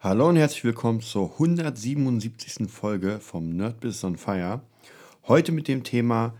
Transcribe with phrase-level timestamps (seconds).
[0.00, 2.70] Hallo und herzlich willkommen zur 177.
[2.70, 4.60] Folge vom Nerd Business on Fire.
[5.26, 6.34] Heute mit dem Thema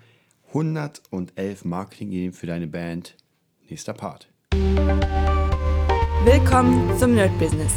[0.51, 3.17] 111 Marketing-Ideen für deine Band.
[3.69, 4.29] Nächster Part.
[6.25, 7.75] Willkommen zum Nerd Business.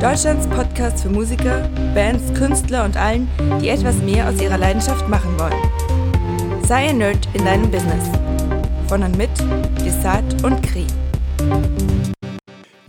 [0.00, 3.28] Deutschlands Podcast für Musiker, Bands, Künstler und allen,
[3.60, 6.62] die etwas mehr aus ihrer Leidenschaft machen wollen.
[6.64, 8.08] Sei ein Nerd in deinem Business.
[8.88, 9.28] Von und mit
[9.84, 10.86] Desart und Kri.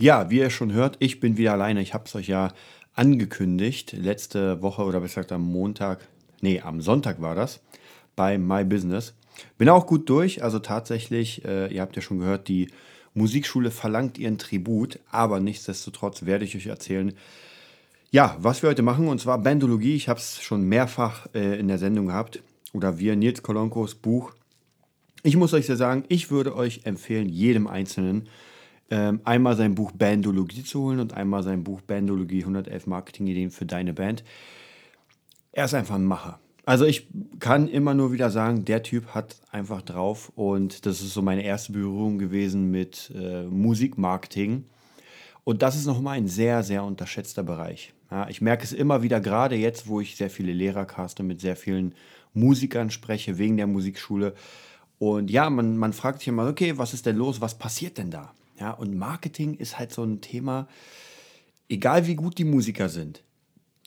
[0.02, 1.80] Ja, wie ihr schon hört, ich bin wieder alleine.
[1.80, 2.52] Ich habe es euch ja
[2.92, 3.92] angekündigt.
[3.92, 6.00] Letzte Woche oder besser gesagt am Montag,
[6.40, 7.60] nee, am Sonntag war das,
[8.16, 9.14] bei My Business.
[9.58, 10.42] Bin auch gut durch.
[10.42, 12.66] Also tatsächlich, äh, ihr habt ja schon gehört, die
[13.14, 14.98] Musikschule verlangt ihren Tribut.
[15.12, 17.12] Aber nichtsdestotrotz werde ich euch erzählen,
[18.10, 19.06] ja, was wir heute machen.
[19.06, 19.94] Und zwar Bandologie.
[19.94, 22.42] Ich habe es schon mehrfach äh, in der Sendung gehabt.
[22.72, 24.32] Oder wir, Nils Kolonkos Buch.
[25.22, 28.28] Ich muss euch ja sagen, ich würde euch empfehlen, jedem Einzelnen
[28.96, 33.92] einmal sein Buch Bandologie zu holen und einmal sein Buch Bandologie 111 Marketing-Ideen für deine
[33.92, 34.24] Band.
[35.52, 36.38] Er ist einfach ein Macher.
[36.64, 37.08] Also ich
[37.40, 41.42] kann immer nur wieder sagen, der Typ hat einfach drauf und das ist so meine
[41.42, 44.64] erste Berührung gewesen mit äh, Musikmarketing.
[45.44, 47.92] Und das ist nochmal ein sehr, sehr unterschätzter Bereich.
[48.12, 51.40] Ja, ich merke es immer wieder, gerade jetzt, wo ich sehr viele Lehrer caste, mit
[51.40, 51.94] sehr vielen
[52.32, 54.34] Musikern spreche, wegen der Musikschule.
[55.00, 57.40] Und ja, man, man fragt sich immer, okay, was ist denn los?
[57.40, 58.32] Was passiert denn da?
[58.62, 60.68] Ja, und Marketing ist halt so ein Thema,
[61.68, 63.24] egal wie gut die Musiker sind.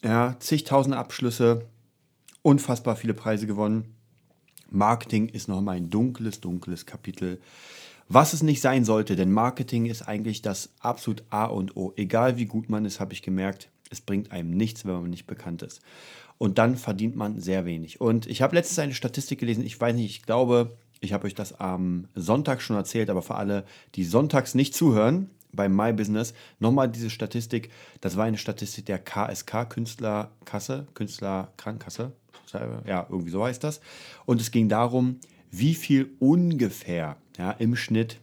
[0.03, 1.69] Ja, zigtausend Abschlüsse,
[2.41, 3.95] unfassbar viele Preise gewonnen.
[4.69, 7.39] Marketing ist nochmal ein dunkles, dunkles Kapitel.
[8.09, 11.93] Was es nicht sein sollte, denn Marketing ist eigentlich das absolut A und O.
[11.95, 15.25] Egal wie gut man ist, habe ich gemerkt, es bringt einem nichts, wenn man nicht
[15.25, 15.79] bekannt ist.
[16.37, 18.01] Und dann verdient man sehr wenig.
[18.01, 21.35] Und ich habe letztens eine Statistik gelesen, ich weiß nicht, ich glaube, ich habe euch
[21.35, 23.65] das am Sonntag schon erzählt, aber für alle,
[23.95, 27.69] die sonntags nicht zuhören, bei My Business, nochmal diese Statistik.
[28.01, 32.11] Das war eine Statistik der KSK, Künstlerkasse, Künstlerkrankenkasse.
[32.85, 33.81] Ja, irgendwie so heißt das.
[34.25, 35.19] Und es ging darum,
[35.51, 38.19] wie viel ungefähr ja, im Schnitt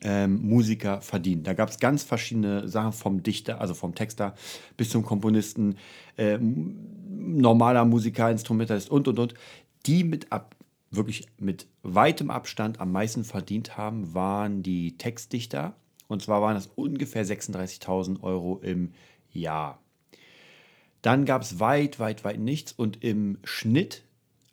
[0.00, 1.42] ähm, Musiker verdienen.
[1.42, 4.34] Da gab es ganz verschiedene Sachen vom Dichter, also vom Texter
[4.76, 5.76] bis zum Komponisten,
[6.16, 9.34] äh, normaler Musiker, Instrumentalist und und und,
[9.86, 10.54] die mit ab
[10.90, 15.74] wirklich mit weitem Abstand am meisten verdient haben, waren die Textdichter.
[16.06, 18.92] Und zwar waren das ungefähr 36.000 Euro im
[19.30, 19.80] Jahr.
[21.02, 22.72] Dann gab es weit, weit, weit nichts.
[22.72, 24.04] Und im Schnitt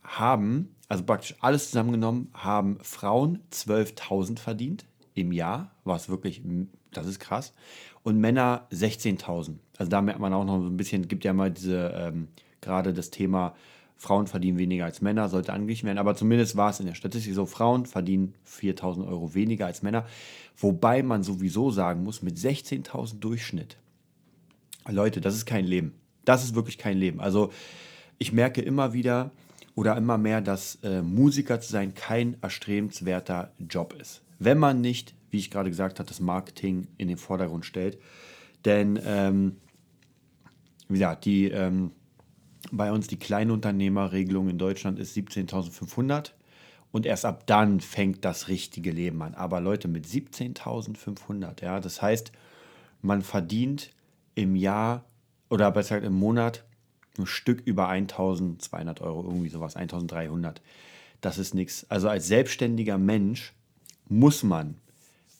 [0.03, 6.41] haben, also praktisch alles zusammengenommen, haben Frauen 12.000 verdient im Jahr, was wirklich,
[6.91, 7.53] das ist krass.
[8.03, 9.56] Und Männer 16.000.
[9.78, 12.28] Also da merkt man auch noch so ein bisschen, gibt ja mal diese, ähm,
[12.62, 13.56] gerade das Thema
[13.97, 15.97] Frauen verdienen weniger als Männer, sollte angeglichen werden.
[15.97, 20.06] Aber zumindest war es in der Statistik so, Frauen verdienen 4.000 Euro weniger als Männer.
[20.57, 23.78] Wobei man sowieso sagen muss, mit 16.000 Durchschnitt.
[24.88, 25.94] Leute, das ist kein Leben.
[26.25, 27.19] Das ist wirklich kein Leben.
[27.19, 27.51] Also
[28.17, 29.31] ich merke immer wieder
[29.75, 34.22] oder immer mehr, dass äh, Musiker zu sein kein erstrebenswerter Job ist.
[34.39, 37.97] Wenn man nicht, wie ich gerade gesagt habe, das Marketing in den Vordergrund stellt.
[38.66, 39.57] Denn, ähm,
[40.89, 41.45] wie gesagt, die...
[41.45, 41.91] Ähm,
[42.71, 46.31] bei uns die Kleinunternehmerregelung in Deutschland ist 17.500
[46.91, 49.33] und erst ab dann fängt das richtige Leben an.
[49.33, 52.31] Aber Leute, mit 17.500, ja, das heißt,
[53.01, 53.91] man verdient
[54.33, 55.05] im Jahr
[55.49, 56.63] oder besser gesagt im Monat
[57.17, 60.57] ein Stück über 1.200 Euro, irgendwie sowas, 1.300.
[61.21, 61.85] Das ist nichts.
[61.89, 63.53] Also als selbstständiger Mensch
[64.07, 64.75] muss man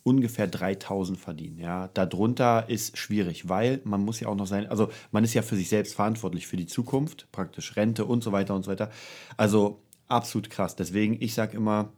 [0.06, 1.58] ungefähr 3000 verdienen.
[1.58, 5.42] Ja, darunter ist schwierig, weil man muss ja auch noch sein, also man ist ja
[5.42, 8.90] für sich selbst verantwortlich für die Zukunft, praktisch Rente und so weiter und so weiter.
[9.36, 10.76] Also absolut krass.
[10.76, 11.92] Deswegen, ich sage immer,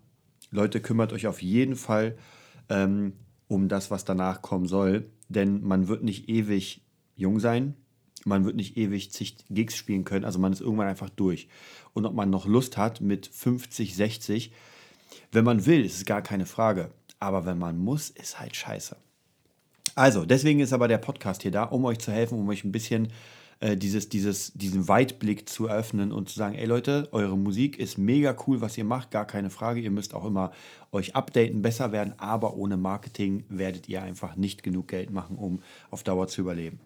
[0.51, 2.17] Leute, kümmert euch auf jeden Fall
[2.71, 3.13] ähm,
[3.47, 6.81] um das, was danach kommen soll, denn man wird nicht ewig
[7.15, 7.75] jung sein.
[8.25, 11.49] Man wird nicht ewig zig Gigs spielen können, also man ist irgendwann einfach durch.
[11.93, 14.53] Und ob man noch Lust hat mit 50, 60,
[15.31, 16.91] wenn man will, ist es gar keine Frage.
[17.21, 18.97] Aber wenn man muss, ist halt scheiße.
[19.95, 22.73] Also, deswegen ist aber der Podcast hier da, um euch zu helfen, um euch ein
[22.73, 23.09] bisschen
[23.61, 27.99] äh, dieses, dieses, diesen Weitblick zu eröffnen und zu sagen, ey Leute, eure Musik ist
[27.99, 29.81] mega cool, was ihr macht, gar keine Frage.
[29.81, 30.53] Ihr müsst auch immer
[30.93, 35.61] euch updaten, besser werden, aber ohne Marketing werdet ihr einfach nicht genug Geld machen, um
[35.91, 36.79] auf Dauer zu überleben.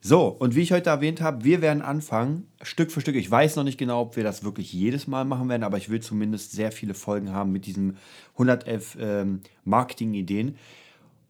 [0.00, 3.16] So, und wie ich heute erwähnt habe, wir werden anfangen, Stück für Stück.
[3.16, 5.88] Ich weiß noch nicht genau, ob wir das wirklich jedes Mal machen werden, aber ich
[5.88, 7.96] will zumindest sehr viele Folgen haben mit diesen
[8.34, 10.56] 111 ähm, Marketing-Ideen.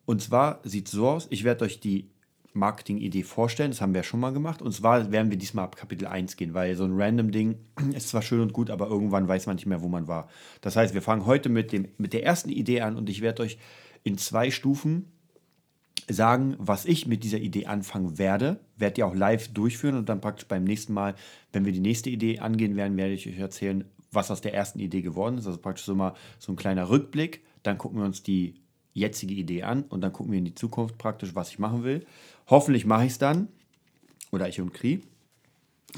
[0.04, 2.10] Und zwar sieht es so aus, ich werde euch die
[2.56, 4.62] Marketing-Idee vorstellen, das haben wir ja schon mal gemacht.
[4.62, 7.56] Und zwar werden wir diesmal ab Kapitel 1 gehen, weil so ein random Ding
[7.94, 10.28] ist zwar schön und gut, aber irgendwann weiß man nicht mehr, wo man war.
[10.60, 13.42] Das heißt, wir fangen heute mit, dem, mit der ersten Idee an und ich werde
[13.42, 13.58] euch
[14.02, 15.12] in zwei Stufen
[16.08, 18.60] sagen, was ich mit dieser Idee anfangen werde.
[18.76, 21.14] Werde die auch live durchführen und dann praktisch beim nächsten Mal,
[21.52, 24.78] wenn wir die nächste Idee angehen werden, werde ich euch erzählen, was aus der ersten
[24.78, 25.46] Idee geworden ist.
[25.46, 27.42] Also praktisch so mal so ein kleiner Rückblick.
[27.62, 28.54] Dann gucken wir uns die
[28.92, 32.06] jetzige Idee an und dann gucken wir in die Zukunft praktisch, was ich machen will.
[32.48, 33.48] Hoffentlich mache ich es dann.
[34.32, 35.02] Oder ich und Kri.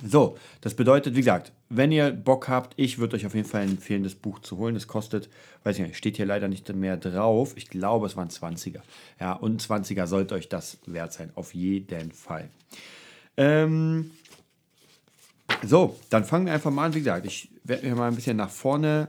[0.04, 3.62] So, das bedeutet, wie gesagt, wenn ihr Bock habt, ich würde euch auf jeden Fall
[3.62, 4.74] empfehlen, das Buch zu holen.
[4.74, 5.28] Das kostet,
[5.64, 7.52] weiß ich nicht, steht hier leider nicht mehr drauf.
[7.56, 8.80] Ich glaube, es waren 20er.
[9.20, 11.32] Ja, und ein 20er sollte euch das wert sein.
[11.34, 12.48] Auf jeden Fall.
[13.36, 14.12] Ähm,
[15.64, 16.94] so, dann fangen wir einfach mal an.
[16.94, 19.08] Wie gesagt, ich werde mir mal ein bisschen nach vorne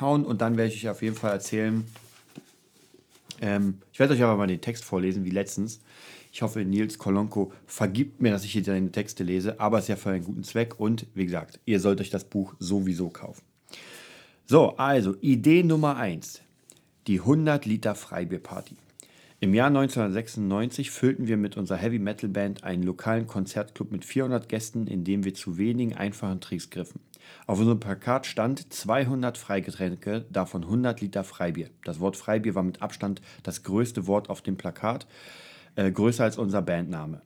[0.00, 1.84] hauen und dann werde ich euch auf jeden Fall erzählen.
[3.40, 5.80] Ähm, ich werde euch aber mal den Text vorlesen, wie letztens.
[6.36, 9.88] Ich hoffe, Nils Kolonko vergibt mir, dass ich hier deine Texte lese, aber es ist
[9.88, 13.40] ja für einen guten Zweck und wie gesagt, ihr sollt euch das Buch sowieso kaufen.
[14.44, 16.42] So, also Idee Nummer 1.
[17.06, 18.76] Die 100 Liter Freibierparty.
[19.40, 24.46] Im Jahr 1996 füllten wir mit unserer Heavy Metal Band einen lokalen Konzertclub mit 400
[24.46, 27.00] Gästen, in dem wir zu wenigen einfachen Tricks griffen.
[27.46, 31.70] Auf unserem Plakat stand 200 Freigetränke, davon 100 Liter Freibier.
[31.84, 35.06] Das Wort Freibier war mit Abstand das größte Wort auf dem Plakat
[35.76, 37.22] äh, größer als unser Bandname.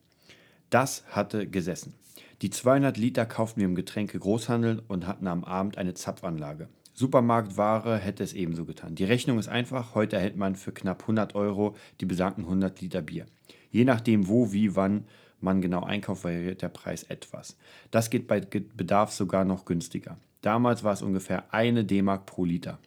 [0.68, 1.94] Das hatte gesessen.
[2.42, 6.68] Die 200 Liter kauften wir im Getränke-Großhandel und hatten am Abend eine Zapfanlage.
[6.94, 8.94] Supermarktware hätte es ebenso getan.
[8.94, 9.94] Die Rechnung ist einfach.
[9.94, 13.26] Heute erhält man für knapp 100 Euro die besagten 100 Liter Bier.
[13.70, 15.04] Je nachdem, wo, wie, wann
[15.40, 17.56] man genau einkauft, variiert der Preis etwas.
[17.90, 20.18] Das geht bei Bedarf sogar noch günstiger.
[20.42, 22.78] Damals war es ungefähr eine D-Mark pro Liter.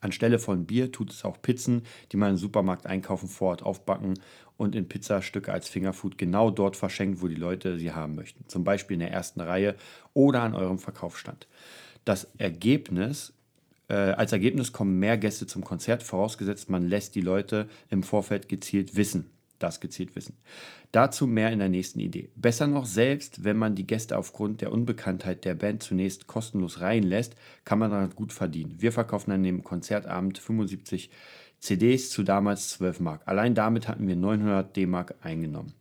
[0.00, 1.82] Anstelle von Bier tut es auch Pizzen,
[2.12, 4.14] die man im Supermarkt einkaufen, vor Ort aufbacken
[4.56, 8.44] und in Pizzastücke als Fingerfood genau dort verschenkt, wo die Leute sie haben möchten.
[8.48, 9.74] Zum Beispiel in der ersten Reihe
[10.14, 11.46] oder an eurem Verkaufsstand.
[12.04, 13.32] Das Ergebnis
[13.88, 18.48] äh, als Ergebnis kommen mehr Gäste zum Konzert, vorausgesetzt man lässt die Leute im Vorfeld
[18.48, 20.36] gezielt wissen, das gezielt wissen.
[20.92, 22.30] Dazu mehr in der nächsten Idee.
[22.36, 27.34] Besser noch, selbst wenn man die Gäste aufgrund der Unbekanntheit der Band zunächst kostenlos reinlässt,
[27.64, 28.76] kann man daran gut verdienen.
[28.78, 31.10] Wir verkaufen an dem Konzertabend 75
[31.60, 33.22] CDs zu damals 12 Mark.
[33.26, 35.74] Allein damit hatten wir 900 D-Mark eingenommen.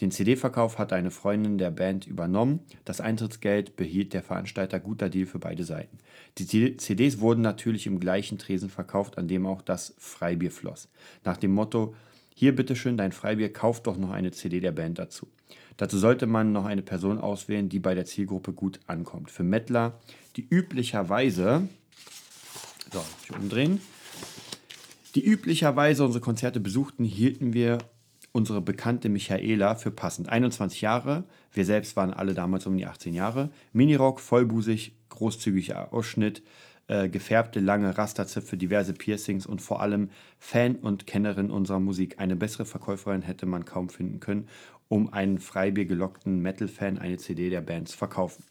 [0.00, 2.60] Den CD-Verkauf hat eine Freundin der Band übernommen.
[2.84, 5.98] Das Eintrittsgeld behielt der Veranstalter guter Deal für beide Seiten.
[6.38, 10.88] Die CDs wurden natürlich im gleichen Tresen verkauft, an dem auch das Freibier floss.
[11.24, 11.96] Nach dem Motto
[12.38, 15.26] hier bitteschön dein Freibier, kauf doch noch eine CD der Band dazu.
[15.76, 19.32] Dazu sollte man noch eine Person auswählen, die bei der Zielgruppe gut ankommt.
[19.32, 19.98] Für Mettler,
[20.36, 21.68] die üblicherweise,
[22.92, 23.80] so, ich umdrehen,
[25.16, 27.78] die üblicherweise unsere Konzerte besuchten, hielten wir
[28.30, 30.28] unsere bekannte Michaela für passend.
[30.28, 33.50] 21 Jahre, wir selbst waren alle damals um die 18 Jahre.
[33.72, 36.42] Minirock, vollbusig, großzügiger Ausschnitt,
[36.88, 42.18] äh, gefärbte lange Rasterzöpfe, diverse Piercings und vor allem Fan und Kennerin unserer Musik.
[42.18, 44.48] Eine bessere Verkäuferin hätte man kaum finden können,
[44.88, 48.42] um einen Freibier gelockten Metal-Fan eine CD der Band zu verkaufen.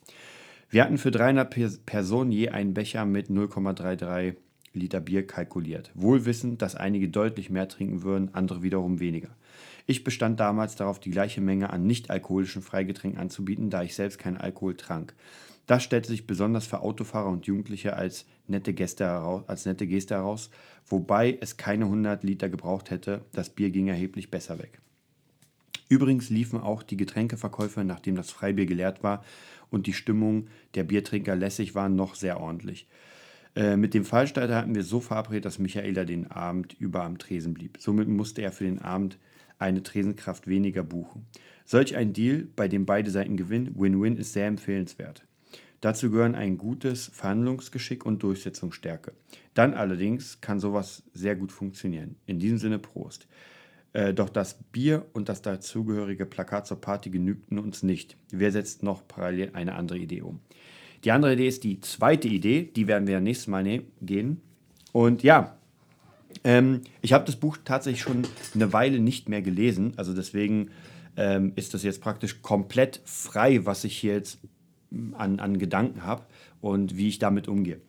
[0.69, 4.35] Wir hatten für 300 Personen je einen Becher mit 0,33
[4.73, 5.91] Liter Bier kalkuliert.
[5.95, 9.29] Wohl wissend, dass einige deutlich mehr trinken würden, andere wiederum weniger.
[9.87, 14.37] Ich bestand damals darauf, die gleiche Menge an nicht-alkoholischen Freigetränken anzubieten, da ich selbst keinen
[14.37, 15.15] Alkohol trank.
[15.67, 20.15] Das stellte sich besonders für Autofahrer und Jugendliche als nette, Gäste heraus, als nette Geste
[20.15, 20.49] heraus,
[20.87, 24.79] wobei es keine 100 Liter gebraucht hätte, das Bier ging erheblich besser weg.
[25.89, 29.23] Übrigens liefen auch die Getränkeverkäufe, nachdem das Freibier geleert war
[29.69, 32.87] und die Stimmung der Biertrinker lässig war, noch sehr ordentlich.
[33.56, 37.53] Äh, mit dem Fallstalter hatten wir so verabredet, dass Michaela den Abend über am Tresen
[37.53, 37.77] blieb.
[37.80, 39.18] Somit musste er für den Abend
[39.59, 41.25] eine Tresenkraft weniger buchen.
[41.65, 45.26] Solch ein Deal, bei dem beide Seiten gewinnen, Win-Win, ist sehr empfehlenswert.
[45.81, 49.13] Dazu gehören ein gutes Verhandlungsgeschick und Durchsetzungsstärke.
[49.53, 52.15] Dann allerdings kann sowas sehr gut funktionieren.
[52.25, 53.27] In diesem Sinne Prost.
[53.93, 58.17] Äh, doch das Bier und das dazugehörige Plakat zur Party genügten uns nicht.
[58.31, 60.39] Wir setzten noch parallel eine andere Idee um.
[61.03, 64.41] Die andere Idee ist die zweite Idee, die werden wir nächstes Mal ne gehen.
[64.91, 65.57] Und ja,
[66.43, 70.71] ähm, ich habe das Buch tatsächlich schon eine Weile nicht mehr gelesen, also deswegen
[71.15, 74.39] ähm, ist das jetzt praktisch komplett frei, was ich hier jetzt
[75.13, 76.23] an, an Gedanken habe
[76.61, 77.81] und wie ich damit umgehe.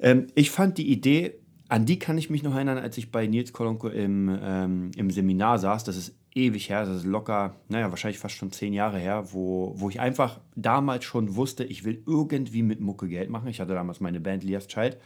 [0.00, 1.34] Ähm, ich fand die Idee,
[1.68, 5.10] an die kann ich mich noch erinnern, als ich bei Nils Kolonko im, ähm, im
[5.10, 5.84] Seminar saß.
[5.84, 9.74] Das ist ewig her, das ist locker, naja, wahrscheinlich fast schon zehn Jahre her, wo,
[9.76, 13.48] wo ich einfach damals schon wusste, ich will irgendwie mit Mucke Geld machen.
[13.48, 14.98] Ich hatte damals meine Band Lias Child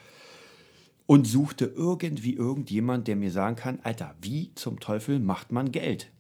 [1.07, 6.12] und suchte irgendwie irgendjemand, der mir sagen kann, Alter, wie zum Teufel macht man Geld?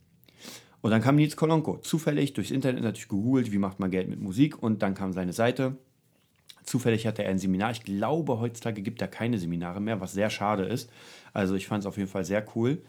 [0.82, 4.20] Und dann kam Nils Kolonko, zufällig durchs Internet natürlich gegoogelt, wie macht man Geld mit
[4.20, 5.76] Musik und dann kam seine Seite.
[6.64, 7.70] Zufällig hatte er ein Seminar.
[7.70, 10.90] Ich glaube, heutzutage gibt er keine Seminare mehr, was sehr schade ist.
[11.32, 12.82] Also ich fand es auf jeden Fall sehr cool.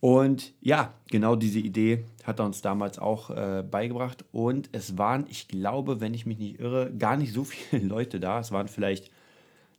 [0.00, 4.24] Und ja, genau diese Idee hat er uns damals auch äh, beigebracht.
[4.32, 8.20] Und es waren, ich glaube, wenn ich mich nicht irre, gar nicht so viele Leute
[8.20, 8.40] da.
[8.40, 9.10] Es waren vielleicht,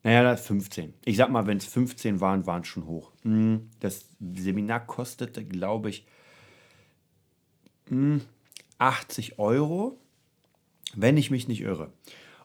[0.04, 0.94] naja, 15.
[1.06, 3.12] Ich sag mal, wenn es 15 waren, waren es schon hoch.
[3.24, 6.08] Hm, das Seminar kostete, glaube ich,
[8.78, 9.98] 80 hm, Euro,
[10.96, 11.92] wenn ich mich nicht irre.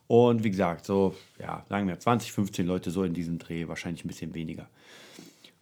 [0.07, 4.05] Und wie gesagt, so, ja, sagen wir 20, 15 Leute so in diesem Dreh, wahrscheinlich
[4.05, 4.69] ein bisschen weniger.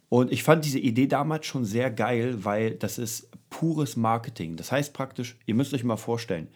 [0.09, 4.57] Und ich fand diese Idee damals schon sehr geil, weil das ist pures Marketing.
[4.57, 6.49] Das heißt praktisch, ihr müsst euch mal vorstellen,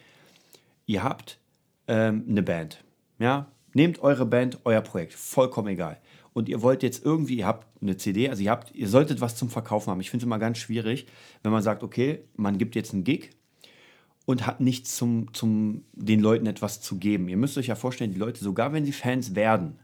[0.88, 1.40] ihr habt
[1.88, 2.84] ähm, eine Band.
[3.18, 6.02] Ja, nehmt eure Band, euer Projekt, vollkommen egal.
[6.36, 9.38] Und ihr wollt jetzt irgendwie, ihr habt eine CD, also ihr habt, ihr solltet was
[9.38, 10.02] zum Verkaufen haben.
[10.02, 11.08] Ich finde es immer ganz schwierig,
[11.44, 13.30] wenn man sagt, okay, man gibt jetzt einen Gig
[14.26, 17.30] und hat nichts zum, zum den Leuten etwas zu geben.
[17.30, 19.80] Ihr müsst euch ja vorstellen, die Leute, sogar wenn sie Fans werden,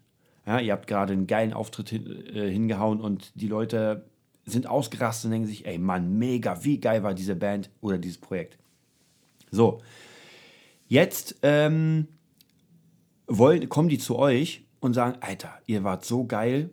[0.45, 2.05] ja, ihr habt gerade einen geilen Auftritt hin,
[2.35, 4.09] äh, hingehauen und die Leute
[4.43, 8.17] sind ausgerastet und denken sich, ey Mann, mega, wie geil war diese Band oder dieses
[8.17, 8.57] Projekt.
[9.51, 9.79] So,
[10.89, 12.09] jetzt ähm,
[13.27, 16.71] wollen, kommen die zu euch und sagen, Alter, ihr wart so geil,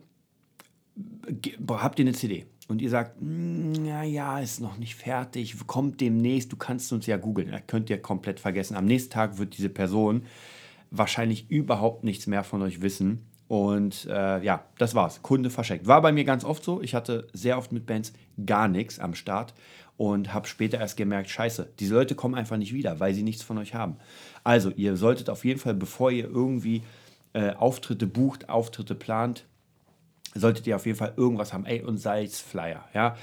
[1.69, 2.45] habt ihr eine CD?
[2.67, 7.17] Und ihr sagt, naja, hm, ist noch nicht fertig, kommt demnächst, du kannst uns ja
[7.17, 8.75] googeln, da könnt ihr komplett vergessen.
[8.75, 10.25] Am nächsten Tag wird diese Person
[10.91, 15.23] wahrscheinlich überhaupt nichts mehr von euch wissen und äh, ja, das war's.
[15.23, 15.87] Kunde verschenkt.
[15.87, 16.81] War bei mir ganz oft so.
[16.83, 18.13] Ich hatte sehr oft mit Bands
[18.45, 19.55] gar nichts am Start
[19.97, 23.41] und habe später erst gemerkt, scheiße, diese Leute kommen einfach nicht wieder, weil sie nichts
[23.41, 23.97] von euch haben.
[24.43, 26.83] Also, ihr solltet auf jeden Fall, bevor ihr irgendwie
[27.39, 29.45] äh, Auftritte bucht, Auftritte plant,
[30.35, 31.65] solltet ihr auf jeden Fall irgendwas haben.
[31.65, 33.15] Ey, und sei es Flyer, ja.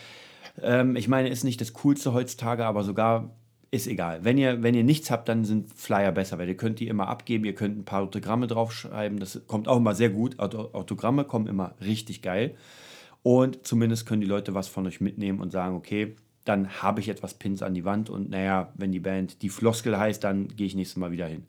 [0.62, 3.30] Ähm, ich meine, ist nicht das Coolste heutzutage, aber sogar
[3.70, 4.25] ist egal.
[4.25, 7.08] Wenn ihr, wenn ihr nichts habt, dann sind Flyer besser, weil ihr könnt die immer
[7.08, 10.38] abgeben, ihr könnt ein paar Autogramme draufschreiben, das kommt auch immer sehr gut.
[10.38, 12.54] Autogramme kommen immer richtig geil.
[13.23, 17.08] Und zumindest können die Leute was von euch mitnehmen und sagen, okay, dann habe ich
[17.08, 20.66] etwas Pins an die Wand und naja, wenn die Band die Floskel heißt, dann gehe
[20.66, 21.44] ich nächstes Mal wieder hin.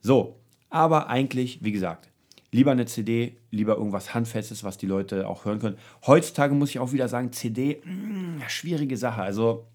[0.00, 0.36] So,
[0.74, 2.10] aber eigentlich, wie gesagt,
[2.50, 5.78] lieber eine CD, lieber irgendwas Handfestes, was die Leute auch hören können.
[6.04, 9.22] Heutzutage muss ich auch wieder sagen, CD, mh, mm, schwierige Sache.
[9.22, 9.68] Also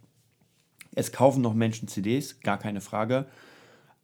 [0.95, 3.27] es kaufen noch Menschen CDs, gar keine Frage.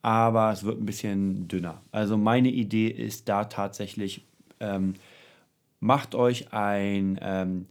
[0.03, 1.81] Aber es wird ein bisschen dünner.
[1.91, 4.25] Also meine Idee ist da tatsächlich,
[4.61, 4.93] ähm,
[5.81, 7.65] macht euch ein ähm,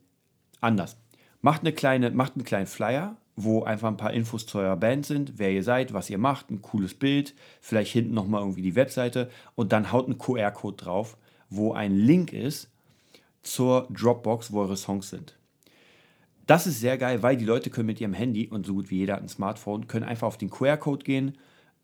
[0.60, 0.98] anders.
[1.40, 5.06] Macht, eine kleine, macht einen kleinen Flyer, wo einfach ein paar Infos zu eurer Band
[5.06, 8.76] sind, wer ihr seid, was ihr macht, ein cooles Bild, vielleicht hinten nochmal irgendwie die
[8.76, 11.16] Webseite und dann haut einen QR-Code drauf,
[11.50, 12.70] wo ein Link ist
[13.42, 15.36] zur Dropbox, wo eure Songs sind.
[16.46, 18.98] Das ist sehr geil, weil die Leute können mit ihrem Handy und so gut wie
[18.98, 21.38] jeder hat ein Smartphone, können einfach auf den QR-Code gehen.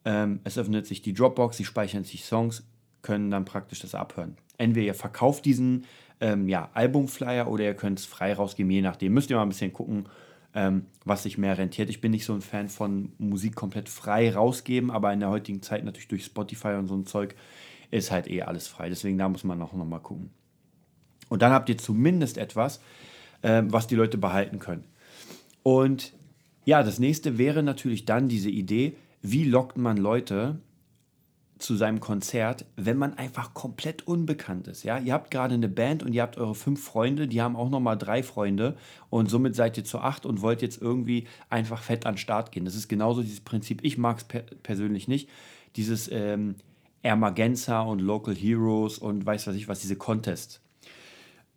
[0.04, 2.64] Ähm, es öffnet sich die Dropbox, sie speichern sich Songs,
[3.02, 4.36] können dann praktisch das abhören.
[4.58, 5.86] Entweder ihr verkauft diesen
[6.20, 9.14] ähm, ja, Albumflyer oder ihr könnt es frei rausgeben, je nachdem.
[9.14, 10.06] Müsst ihr mal ein bisschen gucken,
[10.54, 11.90] ähm, was sich mehr rentiert.
[11.90, 15.62] Ich bin nicht so ein Fan von Musik komplett frei rausgeben, aber in der heutigen
[15.62, 17.34] Zeit natürlich durch Spotify und so ein Zeug
[17.90, 18.88] ist halt eh alles frei.
[18.88, 20.30] Deswegen da muss man auch noch mal gucken.
[21.28, 22.80] Und dann habt ihr zumindest etwas,
[23.42, 24.84] ähm, was die Leute behalten können.
[25.62, 26.12] Und
[26.64, 30.60] ja, das nächste wäre natürlich dann diese Idee, wie lockt man Leute
[31.62, 34.82] zu seinem Konzert, wenn man einfach komplett unbekannt ist.
[34.82, 37.70] Ja, ihr habt gerade eine Band und ihr habt eure fünf Freunde, die haben auch
[37.70, 38.76] noch mal drei Freunde
[39.08, 42.52] und somit seid ihr zu acht und wollt jetzt irgendwie einfach fett an den Start
[42.52, 42.64] gehen.
[42.64, 43.84] Das ist genauso dieses Prinzip.
[43.84, 45.28] Ich mag es per persönlich nicht.
[45.76, 46.56] Dieses ähm,
[47.02, 50.60] Ermagenza und Local Heroes und weiß was ich was, diese Contests.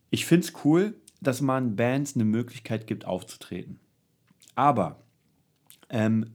[0.10, 3.80] Ich finde es cool, dass man Bands eine Möglichkeit gibt, aufzutreten.
[4.56, 5.04] Aber
[5.90, 6.34] ähm,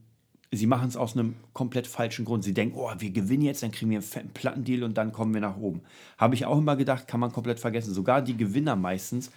[0.50, 2.44] sie machen es aus einem komplett falschen Grund.
[2.44, 5.34] Sie denken, oh, wir gewinnen jetzt, dann kriegen wir einen fetten Plattendeal und dann kommen
[5.34, 5.82] wir nach oben.
[6.16, 7.92] Habe ich auch immer gedacht, kann man komplett vergessen.
[7.92, 9.30] Sogar die Gewinner meistens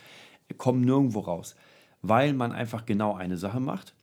[0.58, 1.56] kommen nirgendwo raus,
[2.02, 3.94] weil man einfach genau eine Sache macht.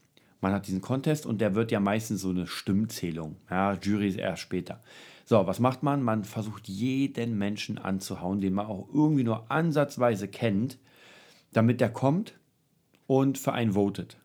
[0.40, 3.36] Man hat diesen Contest und der wird ja meistens so eine Stimmzählung.
[3.50, 4.80] Ja, Jury ist erst später.
[5.24, 6.02] So, was macht man?
[6.02, 10.78] Man versucht jeden Menschen anzuhauen, den man auch irgendwie nur ansatzweise kennt,
[11.52, 12.34] damit der kommt
[13.06, 14.16] und für einen votet.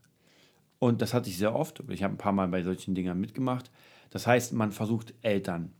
[0.84, 1.82] Und das hatte ich sehr oft.
[1.88, 3.72] Ich habe ein paar Mal bei solchen Dingern mitgemacht.
[4.10, 5.72] Das heißt, man versucht Eltern,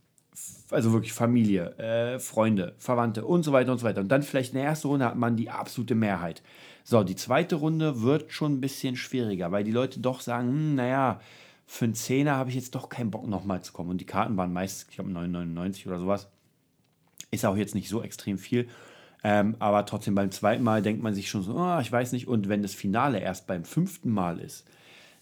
[0.70, 4.00] also wirklich Familie, äh, Freunde, Verwandte und so weiter und so weiter.
[4.00, 6.42] Und dann vielleicht in der ersten Runde hat man die absolute Mehrheit.
[6.84, 10.74] So, die zweite Runde wird schon ein bisschen schwieriger, weil die Leute doch sagen, hm,
[10.76, 11.20] naja,
[11.66, 13.90] für einen Zehner habe ich jetzt doch keinen Bock nochmal zu kommen.
[13.90, 16.28] Und die Karten waren meist, ich glaube, 9,99 oder sowas.
[17.30, 18.68] Ist auch jetzt nicht so extrem viel.
[19.22, 22.26] Ähm, aber trotzdem beim zweiten Mal denkt man sich schon so, oh, ich weiß nicht.
[22.26, 24.64] Und wenn das Finale erst beim fünften Mal ist,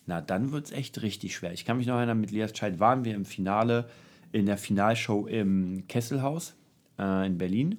[0.06, 1.52] na, dann wird es echt richtig schwer.
[1.52, 3.88] Ich kann mich noch erinnern, mit Lias Child waren wir im Finale,
[4.32, 6.54] in der Finalshow im Kesselhaus
[6.98, 7.78] äh, in Berlin.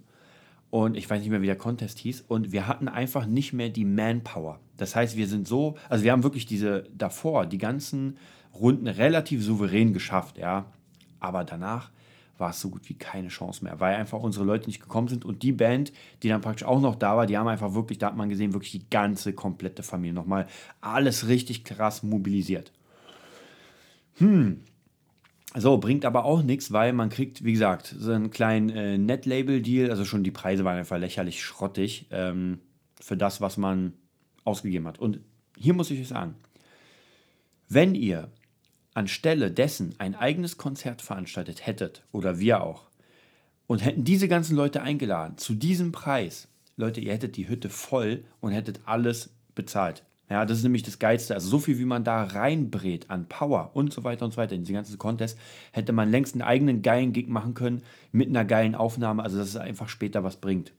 [0.70, 2.22] und ich weiß nicht mehr, wie der Contest hieß.
[2.28, 4.60] Und wir hatten einfach nicht mehr die Manpower.
[4.78, 8.18] Das heißt, wir sind so, also wir haben wirklich diese davor, die ganzen
[8.54, 10.66] Runden relativ souverän geschafft, ja.
[11.20, 11.92] Aber danach
[12.38, 15.24] war es so gut wie keine Chance mehr, weil einfach unsere Leute nicht gekommen sind
[15.24, 18.08] und die Band, die dann praktisch auch noch da war, die haben einfach wirklich, da
[18.08, 20.48] hat man gesehen, wirklich die ganze komplette Familie nochmal
[20.82, 22.72] alles richtig krass mobilisiert.
[24.18, 24.62] Hm,
[25.56, 29.92] so, bringt aber auch nichts, weil man kriegt, wie gesagt, so einen kleinen äh, Net-Label-Deal.
[29.92, 32.60] Also schon die Preise waren einfach lächerlich schrottig ähm,
[33.00, 33.94] für das, was man
[34.46, 34.98] ausgegeben hat.
[34.98, 35.20] Und
[35.58, 36.36] hier muss ich euch sagen,
[37.70, 38.32] wenn ihr
[38.94, 42.88] anstelle dessen ein eigenes Konzert veranstaltet hättet, oder wir auch,
[43.68, 48.24] und hätten diese ganzen Leute eingeladen zu diesem Preis, Leute, ihr hättet die Hütte voll
[48.40, 50.04] und hättet alles bezahlt.
[50.30, 51.36] Ja, das ist nämlich das Geilste.
[51.36, 54.56] Also so viel, wie man da reinbrät an Power und so weiter und so weiter
[54.56, 55.38] in die ganzen Contest,
[55.72, 59.22] hätte man längst einen eigenen geilen Gig machen können mit einer geilen Aufnahme.
[59.22, 60.74] Also dass es einfach später was bringt.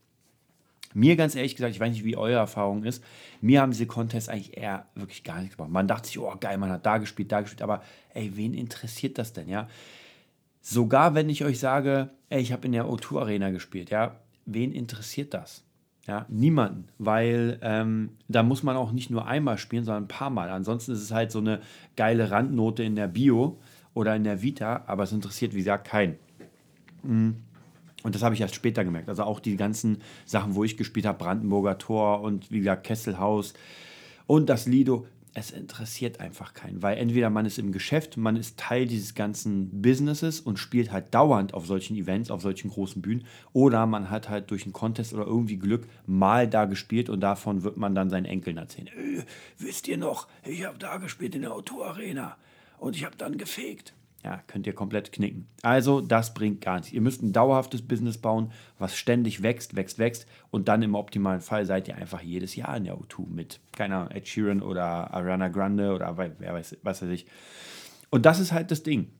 [0.95, 3.03] Mir ganz ehrlich gesagt, ich weiß nicht, wie eure Erfahrung ist,
[3.41, 5.71] mir haben diese Contests eigentlich eher wirklich gar nichts gemacht.
[5.71, 7.83] Man dachte sich, oh geil, man hat da gespielt, da gespielt, aber
[8.13, 9.67] ey, wen interessiert das denn, ja?
[10.61, 14.71] Sogar wenn ich euch sage, ey, ich habe in der O2 Arena gespielt, ja, wen
[14.71, 15.63] interessiert das?
[16.07, 20.29] Ja, niemanden, weil ähm, da muss man auch nicht nur einmal spielen, sondern ein paar
[20.29, 20.49] Mal.
[20.49, 21.59] Ansonsten ist es halt so eine
[21.97, 23.59] geile Randnote in der Bio
[23.93, 26.15] oder in der Vita, aber es interessiert, wie gesagt, keinen.
[27.03, 27.37] Mhm.
[28.05, 29.09] Und das habe ich erst später gemerkt.
[29.09, 33.55] Also auch die ganzen Sachen, wo ich gespielt habe, Brandenburger Tor und wie gesagt Kesselhaus
[34.27, 38.59] und das Lido, es interessiert einfach keinen, weil entweder man ist im Geschäft, man ist
[38.59, 43.25] Teil dieses ganzen Businesses und spielt halt dauernd auf solchen Events, auf solchen großen Bühnen,
[43.53, 47.63] oder man hat halt durch einen Contest oder irgendwie Glück mal da gespielt und davon
[47.63, 48.87] wird man dann seinen Enkeln erzählen.
[48.87, 49.23] Äh,
[49.57, 52.37] wisst ihr noch, ich habe da gespielt in der Autoarena
[52.77, 53.93] und ich habe dann gefegt
[54.25, 55.47] ja, könnt ihr komplett knicken.
[55.61, 56.91] Also, das bringt gar nichts.
[56.91, 60.25] Ihr müsst ein dauerhaftes Business bauen, was ständig wächst, wächst, wächst.
[60.49, 63.97] Und dann im optimalen Fall seid ihr einfach jedes Jahr in der O2 mit, keine
[63.97, 67.27] Ahnung, Ed Sheeran oder Ariana Grande oder wer weiß, was weiß ich.
[68.09, 69.11] Und das ist halt das Ding.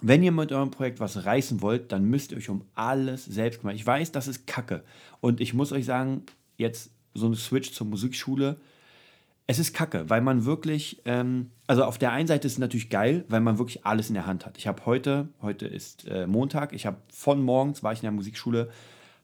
[0.00, 3.60] Wenn ihr mit eurem Projekt was reißen wollt, dann müsst ihr euch um alles selbst
[3.60, 3.76] kümmern.
[3.76, 4.84] Ich weiß, das ist Kacke.
[5.20, 6.22] Und ich muss euch sagen,
[6.56, 8.56] jetzt so ein Switch zur Musikschule,
[9.50, 12.90] es ist kacke, weil man wirklich, ähm, also auf der einen Seite ist es natürlich
[12.90, 14.58] geil, weil man wirklich alles in der Hand hat.
[14.58, 18.12] Ich habe heute, heute ist äh, Montag, ich habe von morgens, war ich in der
[18.12, 18.68] Musikschule,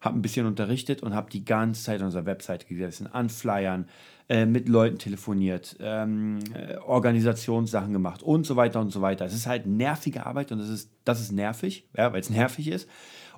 [0.00, 3.86] habe ein bisschen unterrichtet und habe die ganze Zeit an unserer Webseite gesessen, an Flyern,
[4.30, 9.26] äh, mit Leuten telefoniert, ähm, äh, Organisationssachen gemacht und so weiter und so weiter.
[9.26, 12.68] Es ist halt nervige Arbeit und das ist, das ist nervig, ja, weil es nervig
[12.68, 12.88] ist.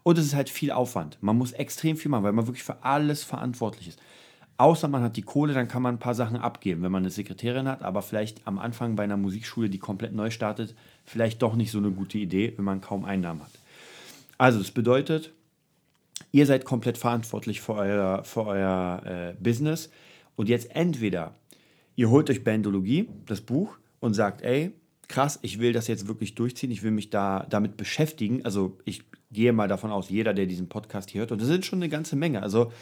[0.05, 1.19] Und es ist halt viel Aufwand.
[1.21, 4.01] Man muss extrem viel machen, weil man wirklich für alles verantwortlich ist.
[4.59, 7.11] Außer man hat die Kohle, dann kann man ein paar Sachen abgeben, wenn man eine
[7.11, 11.57] Sekretärin hat, aber vielleicht am Anfang bei einer Musikschule, die komplett neu startet, vielleicht doch
[11.57, 13.53] nicht so eine gute Idee, wenn man kaum Einnahmen hat.
[14.39, 15.33] Also, das bedeutet,
[16.33, 19.91] ihr seid komplett verantwortlich für euer, für euer äh, Business
[20.37, 21.35] und jetzt entweder
[21.95, 24.73] ihr holt euch Bandologie, das Buch, und sagt, ey,
[25.09, 28.45] krass, ich will das jetzt wirklich durchziehen, ich will mich da damit beschäftigen.
[28.45, 31.67] Also, ich gehe mal davon aus, jeder, der diesen Podcast hier hört, und das sind
[31.67, 32.43] schon eine ganze Menge.
[32.43, 32.73] Also,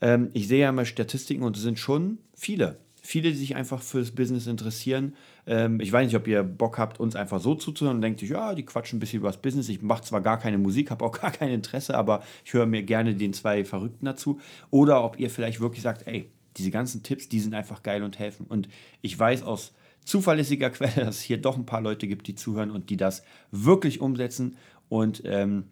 [0.00, 2.78] ähm, ich sehe ja mal Statistiken und es sind schon viele.
[3.02, 5.14] Viele, die sich einfach fürs Business interessieren.
[5.46, 8.54] Ähm, ich weiß nicht, ob ihr Bock habt, uns einfach so zuzuhören und denkt, ja,
[8.54, 9.68] die quatschen ein bisschen über das Business.
[9.68, 12.82] Ich mache zwar gar keine Musik, habe auch gar kein Interesse, aber ich höre mir
[12.82, 14.38] gerne den zwei Verrückten dazu.
[14.70, 18.18] Oder ob ihr vielleicht wirklich sagt, ey, diese ganzen Tipps, die sind einfach geil und
[18.18, 18.46] helfen.
[18.46, 18.68] Und
[19.00, 19.72] ich weiß aus
[20.04, 23.24] zuverlässiger Quelle, dass es hier doch ein paar Leute gibt, die zuhören und die das
[23.50, 24.56] wirklich umsetzen
[24.88, 25.64] und ähm,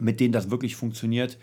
[0.00, 1.38] mit denen das wirklich funktioniert.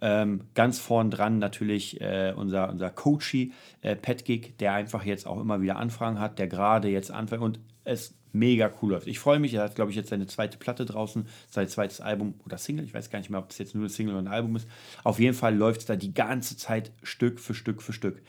[0.00, 5.40] Ähm, ganz vorn dran natürlich äh, unser, unser Coachy, äh, Petgig, der einfach jetzt auch
[5.40, 9.06] immer wieder Anfragen hat, der gerade jetzt anfängt und es mega cool läuft.
[9.06, 12.34] Ich freue mich, er hat, glaube ich, jetzt seine zweite Platte draußen, sein zweites Album
[12.44, 12.84] oder Single.
[12.84, 14.68] Ich weiß gar nicht mehr, ob es jetzt nur ein Single oder ein Album ist.
[15.04, 18.22] Auf jeden Fall läuft es da die ganze Zeit Stück für Stück für Stück.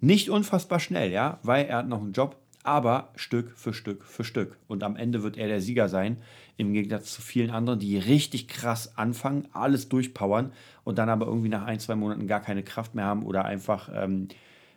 [0.00, 4.24] Nicht unfassbar schnell, ja, weil er hat noch einen Job, aber Stück für Stück für
[4.24, 4.56] Stück.
[4.66, 6.18] Und am Ende wird er der Sieger sein,
[6.56, 10.52] im Gegensatz zu vielen anderen, die richtig krass anfangen, alles durchpowern
[10.84, 13.88] und dann aber irgendwie nach ein, zwei Monaten gar keine Kraft mehr haben oder einfach
[13.94, 14.28] ähm,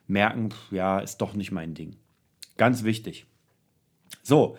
[0.08, 1.96] merken, ja, ist doch nicht mein Ding.
[2.58, 3.26] Ganz wichtig.
[4.22, 4.58] So,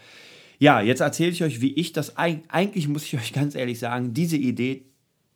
[0.58, 4.14] ja, jetzt erzähle ich euch, wie ich das eigentlich, muss ich euch ganz ehrlich sagen,
[4.14, 4.85] diese Idee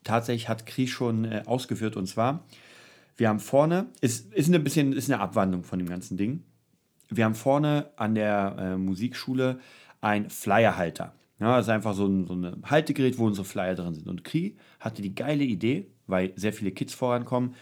[0.04, 2.44] tatsächlich hat Kri schon äh, ausgeführt und zwar,
[3.16, 6.42] wir haben vorne, ist, ist ein bisschen ist eine Abwandlung von dem ganzen Ding
[7.08, 9.60] wir haben vorne an der äh, Musikschule
[10.00, 11.14] ein Flyerhalter.
[11.38, 14.08] Ja, das ist einfach so ein, so ein Haltegerät, wo unsere Flyer drin sind.
[14.08, 17.54] Und Kri hatte die geile Idee, weil sehr viele Kids vorankommen,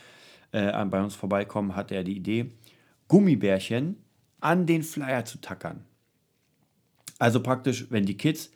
[0.53, 2.53] äh, bei uns vorbeikommen, hatte er die Idee,
[3.09, 3.97] Gummibärchen
[4.41, 5.85] an den Flyer zu tackern.
[7.19, 8.51] Also praktisch, wenn die Kids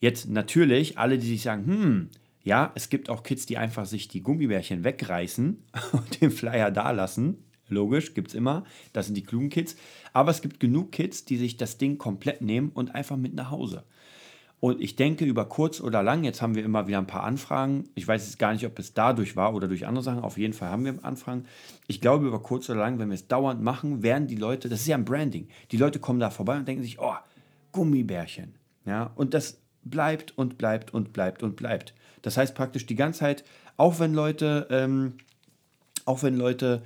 [0.00, 2.10] jetzt natürlich, alle, die sich sagen, hm,
[2.42, 6.90] Ja, es gibt auch Kids, die einfach sich die Gummibärchen wegreißen und den Flyer da
[6.90, 7.44] lassen.
[7.74, 8.64] Logisch, gibt es immer.
[8.92, 9.76] Das sind die klugen Kids.
[10.12, 13.50] Aber es gibt genug Kids, die sich das Ding komplett nehmen und einfach mit nach
[13.50, 13.84] Hause.
[14.64, 17.90] Und ich denke, über kurz oder lang, jetzt haben wir immer wieder ein paar Anfragen.
[17.94, 20.20] Ich weiß jetzt gar nicht, ob es dadurch war oder durch andere Sachen.
[20.20, 21.44] Auf jeden Fall haben wir Anfragen.
[21.86, 24.80] Ich glaube, über kurz oder lang, wenn wir es dauernd machen, werden die Leute, das
[24.80, 27.12] ist ja ein Branding, die Leute kommen da vorbei und denken sich, oh,
[27.72, 28.54] Gummibärchen.
[28.86, 31.92] Ja, und das bleibt und bleibt und bleibt und bleibt.
[32.22, 33.44] Das heißt praktisch die ganze Zeit,
[33.76, 35.14] auch wenn Leute, ähm,
[36.06, 36.82] auch wenn Leute,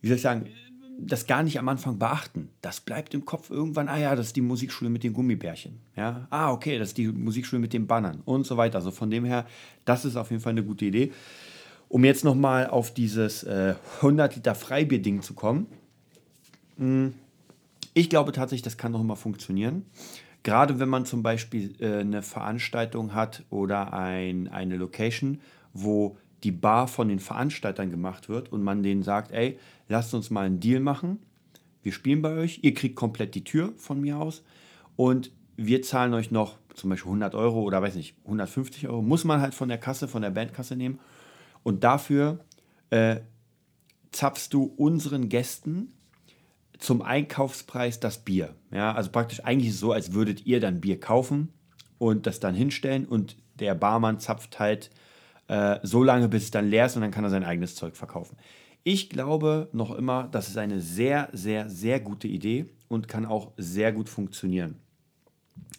[0.00, 0.48] wie soll ich sagen,
[1.00, 2.50] das gar nicht am Anfang beachten.
[2.60, 5.78] Das bleibt im Kopf irgendwann, ah ja, das ist die Musikschule mit den Gummibärchen.
[5.96, 8.78] Ja, ah, okay, das ist die Musikschule mit den Bannern und so weiter.
[8.78, 9.46] Also von dem her,
[9.84, 11.12] das ist auf jeden Fall eine gute Idee.
[11.88, 15.66] Um jetzt nochmal auf dieses äh, 100 Liter Freibier-Ding zu kommen.
[16.76, 17.14] Hm,
[17.94, 19.86] ich glaube tatsächlich, das kann noch immer funktionieren.
[20.42, 25.40] Gerade wenn man zum Beispiel äh, eine Veranstaltung hat oder ein, eine Location,
[25.72, 30.30] wo die Bar von den Veranstaltern gemacht wird und man denen sagt, ey, lasst uns
[30.30, 31.18] mal einen Deal machen.
[31.82, 34.42] Wir spielen bei euch, ihr kriegt komplett die Tür von mir aus
[34.96, 39.24] und wir zahlen euch noch zum Beispiel 100 Euro oder weiß nicht, 150 Euro, muss
[39.24, 41.00] man halt von der Kasse, von der Bandkasse nehmen.
[41.64, 42.38] Und dafür
[42.90, 43.16] äh,
[44.12, 45.92] zapfst du unseren Gästen
[46.78, 48.54] zum Einkaufspreis das Bier.
[48.70, 51.48] Ja, also praktisch eigentlich so, als würdet ihr dann Bier kaufen
[51.98, 54.90] und das dann hinstellen und der Barmann zapft halt
[55.48, 57.96] äh, so lange, bis es dann leer ist und dann kann er sein eigenes Zeug
[57.96, 58.36] verkaufen.
[58.84, 63.52] Ich glaube noch immer, das ist eine sehr, sehr, sehr gute Idee und kann auch
[63.56, 64.76] sehr gut funktionieren.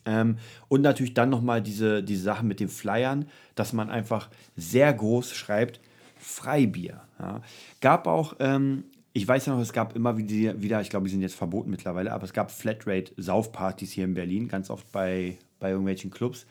[0.05, 4.93] Ähm, und natürlich dann nochmal diese, diese Sache mit den Flyern, dass man einfach sehr
[4.93, 5.79] groß schreibt,
[6.17, 7.01] Freibier.
[7.19, 7.41] Ja.
[7.79, 11.21] Gab auch ähm, ich weiß ja noch, es gab immer wieder, ich glaube, die sind
[11.21, 16.11] jetzt verboten mittlerweile, aber es gab Flatrate-Saufpartys hier in Berlin, ganz oft bei, bei irgendwelchen
[16.11, 16.45] Clubs.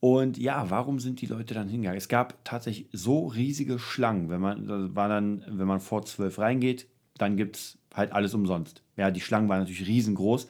[0.00, 1.98] Und ja, warum sind die Leute dann hingegangen?
[1.98, 4.28] Es gab tatsächlich so riesige Schlangen.
[4.28, 8.82] Wenn man, war dann, wenn man vor zwölf reingeht, dann gibt es halt alles umsonst.
[8.96, 10.48] Ja, die Schlangen waren natürlich riesengroß.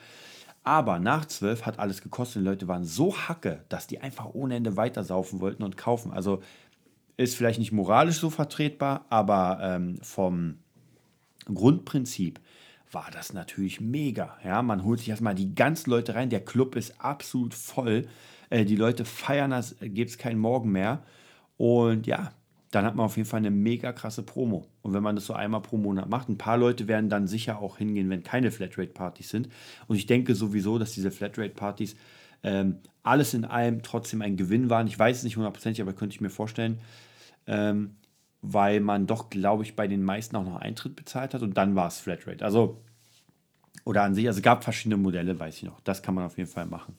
[0.64, 2.42] Aber nach zwölf hat alles gekostet.
[2.42, 6.12] Die Leute waren so hacke, dass die einfach ohne Ende weiter saufen wollten und kaufen.
[6.12, 6.42] Also
[7.16, 10.58] ist vielleicht nicht moralisch so vertretbar, aber ähm, vom,
[11.52, 12.40] Grundprinzip
[12.90, 14.36] war das natürlich mega.
[14.44, 16.30] Ja, man holt sich erstmal die ganzen Leute rein.
[16.30, 18.06] Der Club ist absolut voll.
[18.50, 21.02] Äh, die Leute feiern das, äh, gibt es keinen Morgen mehr.
[21.56, 22.32] Und ja,
[22.70, 24.66] dann hat man auf jeden Fall eine mega krasse Promo.
[24.82, 27.60] Und wenn man das so einmal pro Monat macht, ein paar Leute werden dann sicher
[27.60, 29.48] auch hingehen, wenn keine Flatrate-Partys sind.
[29.86, 31.96] Und ich denke sowieso, dass diese Flatrate-Partys
[32.42, 34.86] ähm, alles in allem trotzdem ein Gewinn waren.
[34.88, 36.80] Ich weiß es nicht hundertprozentig, aber könnte ich mir vorstellen.
[37.46, 37.96] Ähm,
[38.42, 41.74] weil man doch, glaube ich, bei den meisten auch noch Eintritt bezahlt hat und dann
[41.74, 42.44] war es Flatrate.
[42.44, 42.82] Also,
[43.84, 45.80] oder an sich, also es gab verschiedene Modelle, weiß ich noch.
[45.80, 46.96] Das kann man auf jeden Fall machen.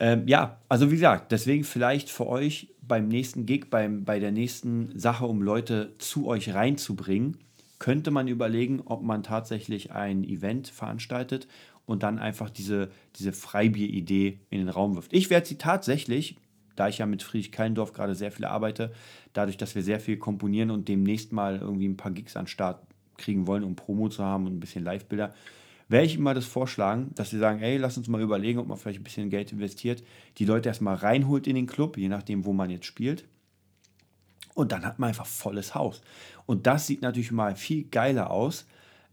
[0.00, 4.32] Ähm, ja, also wie gesagt, deswegen vielleicht für euch beim nächsten Gig, beim, bei der
[4.32, 7.36] nächsten Sache, um Leute zu euch reinzubringen,
[7.78, 11.46] könnte man überlegen, ob man tatsächlich ein Event veranstaltet
[11.84, 15.12] und dann einfach diese, diese Freibier-Idee in den Raum wirft.
[15.12, 16.36] Ich werde sie tatsächlich,
[16.76, 18.92] da ich ja mit Friedrich Keindorf gerade sehr viel arbeite,
[19.34, 22.82] dadurch, dass wir sehr viel komponieren und demnächst mal irgendwie ein paar Gigs an Start
[23.18, 25.34] kriegen wollen, um Promo zu haben und ein bisschen Live-Bilder,
[25.90, 28.78] werde ich immer das vorschlagen, dass sie sagen, ey, lass uns mal überlegen, ob man
[28.78, 30.04] vielleicht ein bisschen Geld investiert,
[30.38, 33.24] die Leute erstmal reinholt in den Club, je nachdem, wo man jetzt spielt.
[34.54, 36.00] Und dann hat man einfach volles Haus.
[36.46, 38.66] Und das sieht natürlich mal viel geiler aus,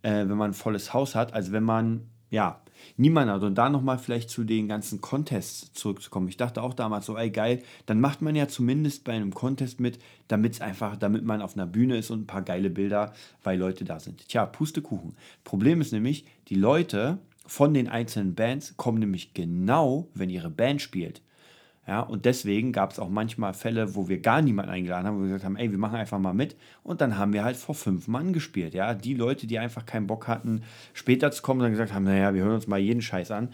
[0.04, 2.62] äh, wenn man ein volles Haus hat, als wenn man, ja,
[2.98, 3.44] niemand hat.
[3.44, 6.28] Und da nochmal vielleicht zu den ganzen Contests zurückzukommen.
[6.28, 9.80] Ich dachte auch damals so, ey geil, dann macht man ja zumindest bei einem Contest
[9.80, 13.14] mit, damit es einfach, damit man auf einer Bühne ist und ein paar geile Bilder,
[13.44, 14.28] weil Leute da sind.
[14.28, 15.16] Tja, Pustekuchen.
[15.44, 20.82] Problem ist nämlich, die Leute von den einzelnen Bands kommen nämlich genau, wenn ihre Band
[20.82, 21.22] spielt.
[21.88, 25.22] Ja, und deswegen gab es auch manchmal Fälle, wo wir gar niemanden eingeladen haben, wo
[25.22, 26.58] wir gesagt haben, ey, wir machen einfach mal mit.
[26.84, 28.74] Und dann haben wir halt vor fünf Mann gespielt.
[28.74, 32.34] Ja, die Leute, die einfach keinen Bock hatten, später zu kommen, dann gesagt haben, naja,
[32.34, 33.50] wir hören uns mal jeden Scheiß an.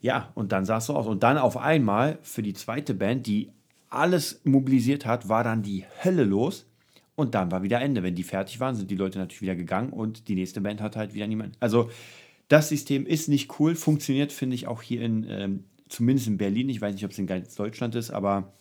[0.00, 1.06] Ja, und dann sah es so aus.
[1.06, 3.50] Und dann auf einmal für die zweite Band, die
[3.90, 6.66] alles mobilisiert hat, war dann die Hölle los.
[7.16, 8.02] Und dann war wieder Ende.
[8.02, 10.96] Wenn die fertig waren, sind die Leute natürlich wieder gegangen und die nächste Band hat
[10.96, 11.56] halt wieder niemanden.
[11.60, 11.90] Also
[12.48, 16.68] das System ist nicht cool, funktioniert, finde ich, auch hier in ähm, zumindest in Berlin,
[16.68, 18.52] ich weiß nicht, ob es in ganz Deutschland ist, aber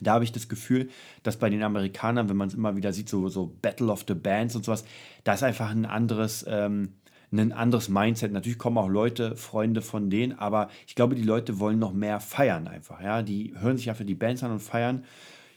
[0.00, 0.90] da habe ich das Gefühl,
[1.22, 4.14] dass bei den Amerikanern, wenn man es immer wieder sieht, so, so Battle of the
[4.14, 4.84] Bands und sowas,
[5.24, 6.94] da ist einfach ein anderes, ähm,
[7.32, 8.32] ein anderes Mindset.
[8.32, 12.20] Natürlich kommen auch Leute, Freunde von denen, aber ich glaube, die Leute wollen noch mehr
[12.20, 13.00] feiern einfach.
[13.00, 13.22] Ja?
[13.22, 15.04] Die hören sich einfach die Bands an und feiern.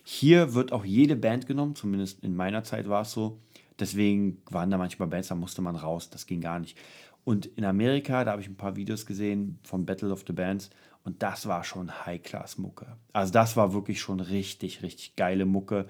[0.03, 3.39] Hier wird auch jede Band genommen, zumindest in meiner Zeit war es so.
[3.79, 6.77] Deswegen waren da manchmal Bands, da musste man raus, das ging gar nicht.
[7.23, 10.69] Und in Amerika, da habe ich ein paar Videos gesehen von Battle of the Bands
[11.03, 12.97] und das war schon High-Class-Mucke.
[13.13, 15.87] Also das war wirklich schon richtig, richtig geile Mucke,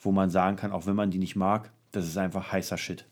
[0.00, 3.06] wo man sagen kann, auch wenn man die nicht mag, das ist einfach heißer Shit.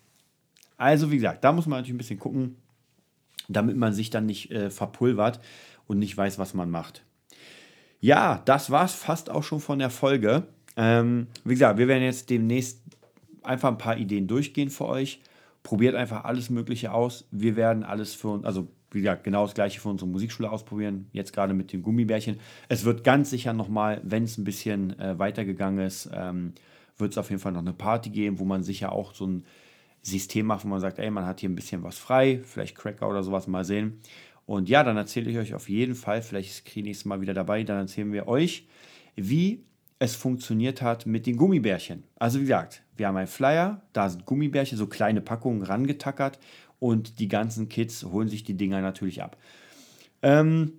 [0.77, 2.57] Also wie gesagt, da muss man natürlich ein bisschen gucken,
[3.49, 5.41] damit man sich dann nicht äh, verpulvert
[5.87, 7.05] und nicht weiß, was man macht.
[8.01, 10.47] Ja, das war es fast auch schon von der Folge.
[10.77, 12.81] Ähm, wie gesagt, wir werden jetzt demnächst
[13.43, 15.21] einfach ein paar Ideen durchgehen für euch.
[15.63, 17.27] Probiert einfach alles Mögliche aus.
[17.31, 21.09] Wir werden alles für uns, also wie gesagt, genau das gleiche für unsere Musikschule ausprobieren.
[21.13, 22.39] Jetzt gerade mit den Gummibärchen.
[22.69, 26.53] Es wird ganz sicher nochmal, wenn es ein bisschen äh, weitergegangen ist, ähm,
[26.99, 29.45] wird es auf jeden Fall noch eine Party geben, wo man sicher auch so ein
[30.03, 33.09] System macht, wo man sagt, ey, man hat hier ein bisschen was frei, vielleicht Cracker
[33.09, 34.01] oder sowas mal sehen.
[34.47, 37.35] Und ja, dann erzähle ich euch auf jeden Fall, vielleicht ist Kri nächstes Mal wieder
[37.35, 38.67] dabei, dann erzählen wir euch,
[39.15, 39.65] wie
[39.99, 42.03] es funktioniert hat mit den Gummibärchen.
[42.19, 46.41] Also wie gesagt, wir haben einen Flyer, da sind Gummibärchen, so kleine Packungen rangetackert
[46.83, 49.37] und die ganzen Kids holen sich die Dinger natürlich ab.
[50.21, 50.73] Ähm,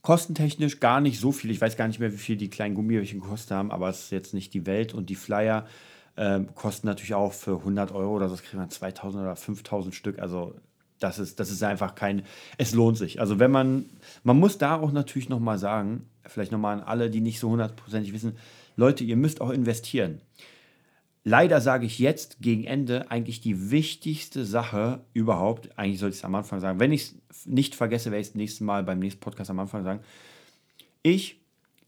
[0.00, 1.50] kostentechnisch gar nicht so viel.
[1.50, 4.12] Ich weiß gar nicht mehr, wie viel die kleinen Gummibärchen gekostet haben, aber es ist
[4.12, 5.66] jetzt nicht die Welt und die Flyer
[6.16, 9.92] ähm, kosten natürlich auch für 100 Euro oder so, das kriegt man 2000 oder 5000
[9.92, 10.20] Stück.
[10.20, 10.54] Also
[11.00, 12.22] das ist, das ist einfach kein,
[12.56, 13.18] es lohnt sich.
[13.18, 13.86] Also wenn man,
[14.22, 18.12] man muss da auch natürlich nochmal sagen, vielleicht nochmal an alle, die nicht so hundertprozentig
[18.12, 18.36] wissen,
[18.76, 20.20] Leute, ihr müsst auch investieren.
[21.24, 25.78] Leider sage ich jetzt gegen Ende eigentlich die wichtigste Sache überhaupt.
[25.78, 26.80] Eigentlich sollte ich es am Anfang sagen.
[26.80, 29.84] Wenn ich es nicht vergesse, werde ich es nächstes Mal beim nächsten Podcast am Anfang
[29.84, 30.00] sagen.
[31.02, 31.40] Ich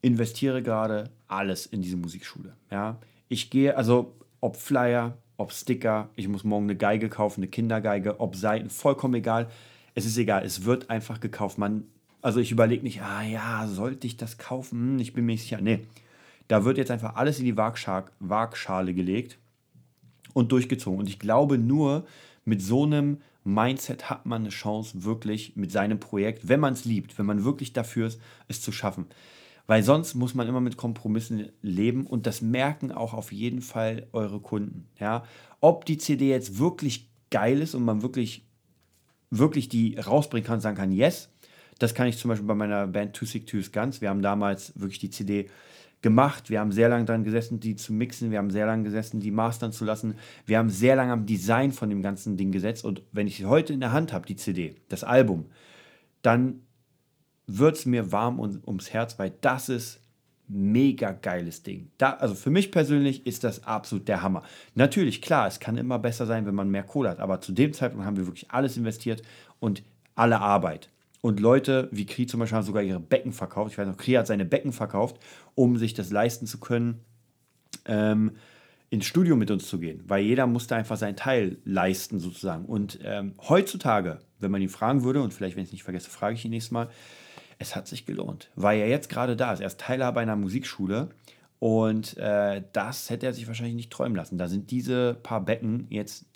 [0.03, 2.55] investiere gerade alles in diese Musikschule.
[2.70, 7.49] Ja, ich gehe, also ob Flyer, ob Sticker, ich muss morgen eine Geige kaufen, eine
[7.49, 9.49] Kindergeige, ob Seiten, vollkommen egal.
[9.97, 11.59] Es ist egal, es wird einfach gekauft.
[11.59, 11.85] Man,
[12.23, 14.79] also ich überlege nicht, ah ja, sollte ich das kaufen?
[14.79, 15.61] Hm, ich bin mir nicht sicher.
[15.61, 15.81] Nee,
[16.49, 19.39] da wird jetzt einfach alles in die Waagschale, Waagschale gelegt
[20.33, 20.99] und durchgezogen.
[20.99, 22.07] Und ich glaube, nur
[22.45, 26.85] mit so einem Mindset hat man eine Chance, wirklich mit seinem Projekt, wenn man es
[26.85, 29.07] liebt, wenn man wirklich dafür ist, es zu schaffen.
[29.67, 34.07] Weil sonst muss man immer mit Kompromissen leben und das merken auch auf jeden Fall
[34.13, 34.89] eure Kunden.
[34.99, 35.25] Ja?
[35.61, 38.47] Ob die CD jetzt wirklich geil ist und man wirklich,
[39.31, 41.31] wirklich die rausbringen kann und sagen kann, yes,
[41.79, 44.01] das kann ich zum Beispiel bei meiner Band Two Sick Two's Guns.
[44.01, 45.51] Wir haben damals wirklich die CD
[46.05, 46.51] gemacht.
[46.51, 48.31] Wir haben sehr lange daran gesessen, die zu mixen.
[48.31, 50.17] Wir haben sehr lange gesessen, die mastern zu lassen.
[50.45, 52.85] Wir haben sehr lange am Design von dem ganzen Ding gesetzt.
[52.85, 55.47] Und wenn ich heute in der Hand habe, die CD, das Album,
[56.21, 56.61] dann
[57.47, 60.01] wird es mir warm um, ums Herz, weil das ist
[60.47, 61.90] mega geiles Ding.
[61.97, 64.43] Da, also für mich persönlich ist das absolut der Hammer.
[64.75, 67.73] Natürlich, klar, es kann immer besser sein, wenn man mehr Kohle hat, aber zu dem
[67.73, 69.23] Zeitpunkt haben wir wirklich alles investiert
[69.59, 69.83] und
[70.14, 70.90] alle Arbeit.
[71.25, 73.73] Und Leute wie Kri zum Beispiel haben sogar ihre Becken verkauft.
[73.73, 75.17] Ich weiß noch, Kri hat seine Becken verkauft,
[75.55, 77.01] um sich das leisten zu können,
[77.87, 78.33] ähm,
[78.91, 80.03] ins Studio mit uns zu gehen.
[80.07, 82.67] Weil jeder musste einfach seinen Teil leisten, sozusagen.
[82.67, 86.11] Und ähm, heutzutage, wenn man ihn fragen würde, und vielleicht, wenn ich es nicht vergesse,
[86.11, 86.91] frage ich ihn nächstes Mal,
[87.57, 89.61] es hat sich gelohnt, weil er jetzt gerade da ist.
[89.61, 91.09] Er ist Teilhaber einer Musikschule
[91.59, 94.37] und äh, das hätte er sich wahrscheinlich nicht träumen lassen.
[94.37, 96.27] Da sind diese paar Becken jetzt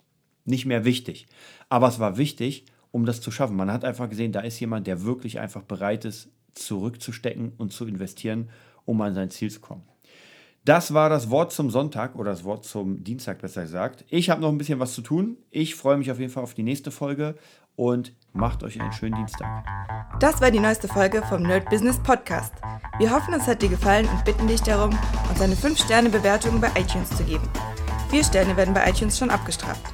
[0.45, 1.27] nicht mehr wichtig.
[1.69, 3.55] Aber es war wichtig, um das zu schaffen.
[3.55, 7.85] Man hat einfach gesehen, da ist jemand, der wirklich einfach bereit ist, zurückzustecken und zu
[7.85, 8.49] investieren,
[8.85, 9.83] um an sein Ziel zu kommen.
[10.65, 14.05] Das war das Wort zum Sonntag oder das Wort zum Dienstag, besser gesagt.
[14.09, 15.37] Ich habe noch ein bisschen was zu tun.
[15.51, 17.35] Ich freue mich auf jeden Fall auf die nächste Folge
[17.75, 19.65] und macht euch einen schönen Dienstag.
[20.19, 22.53] Das war die neueste Folge vom Nerd Business Podcast.
[22.97, 24.97] Wir hoffen, es hat dir gefallen und bitten dich darum,
[25.29, 27.47] uns eine 5-Sterne-Bewertung bei iTunes zu geben.
[28.09, 29.93] Vier Sterne werden bei iTunes schon abgestraft.